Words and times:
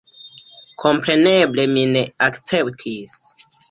Kompreneble 0.85 1.69
mi 1.77 1.87
ne 1.95 2.05
akceptis. 2.33 3.19